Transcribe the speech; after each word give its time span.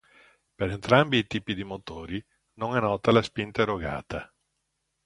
Per 0.61 0.67
entrambi 0.67 1.19
i 1.19 1.27
tipi 1.27 1.53
di 1.53 1.63
motori 1.63 2.19
non 2.53 2.75
è 2.75 2.79
nota 2.79 3.11
la 3.11 3.21
spinta 3.21 3.61
erogata. 3.61 4.33